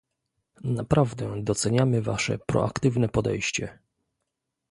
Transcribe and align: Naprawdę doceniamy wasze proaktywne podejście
Naprawdę 0.63 1.43
doceniamy 1.43 2.01
wasze 2.01 2.37
proaktywne 2.37 3.09
podejście 3.09 3.79